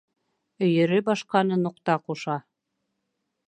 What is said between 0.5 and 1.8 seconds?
Өйөрө башҡаны